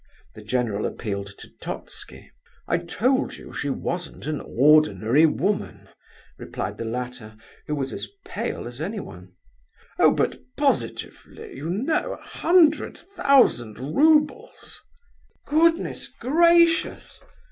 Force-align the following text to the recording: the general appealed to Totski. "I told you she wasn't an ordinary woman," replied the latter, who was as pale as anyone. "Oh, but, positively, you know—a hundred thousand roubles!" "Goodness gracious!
the 0.33 0.41
general 0.41 0.87
appealed 0.87 1.27
to 1.27 1.47
Totski. 1.61 2.31
"I 2.67 2.79
told 2.79 3.37
you 3.37 3.53
she 3.53 3.69
wasn't 3.69 4.25
an 4.25 4.41
ordinary 4.43 5.27
woman," 5.27 5.89
replied 6.39 6.79
the 6.79 6.85
latter, 6.85 7.35
who 7.67 7.75
was 7.75 7.93
as 7.93 8.07
pale 8.25 8.65
as 8.67 8.81
anyone. 8.81 9.33
"Oh, 9.99 10.09
but, 10.09 10.41
positively, 10.57 11.53
you 11.55 11.69
know—a 11.69 12.17
hundred 12.17 12.97
thousand 12.97 13.77
roubles!" 13.77 14.81
"Goodness 15.45 16.07
gracious! 16.07 17.21